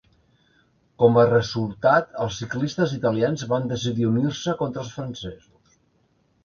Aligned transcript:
Com 1.03 1.19
a 1.23 1.25
resultat 1.27 2.17
els 2.25 2.39
ciclistes 2.43 2.97
italians 2.99 3.47
van 3.55 3.71
decidir 3.75 4.11
unir-se 4.15 4.59
contra 4.65 4.87
els 4.87 4.95
francesos. 5.01 5.83